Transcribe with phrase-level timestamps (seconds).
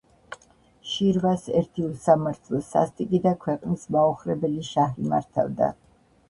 [0.91, 5.71] შირვას ერთი უსამართლო, სასტიკი და ქვეყნის მაოხრებელი შაჰი მართავდა.